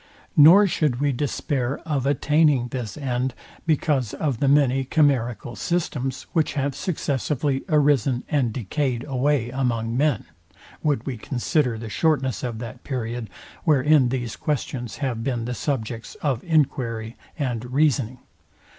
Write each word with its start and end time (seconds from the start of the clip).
Nor 0.35 0.65
should 0.65 0.99
we 0.99 1.11
despair 1.11 1.77
of 1.85 2.07
attaining 2.07 2.69
this 2.69 2.97
end, 2.97 3.35
because 3.67 4.15
of 4.15 4.39
the 4.39 4.47
many 4.47 4.83
chimerical 4.83 5.55
systems, 5.55 6.23
which 6.33 6.53
have 6.53 6.73
successively 6.73 7.63
arisen 7.69 8.23
and 8.27 8.51
decayed 8.51 9.03
away 9.03 9.51
among 9.51 9.95
men, 9.95 10.25
would 10.81 11.05
we 11.05 11.17
consider 11.17 11.77
the 11.77 11.87
shortness 11.87 12.41
of 12.41 12.57
that 12.57 12.83
period, 12.83 13.29
wherein 13.63 14.09
these 14.09 14.35
questions 14.35 14.97
have 15.05 15.23
been 15.23 15.45
the 15.45 15.53
subjects 15.53 16.15
of 16.23 16.43
enquiry 16.45 17.15
and 17.37 17.65
reasoning. 17.71 18.17